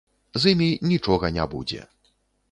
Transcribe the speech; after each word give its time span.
З 0.43 0.53
імі 0.53 0.69
нічога 0.93 1.29
не 1.35 1.45
будзе. 1.51 1.83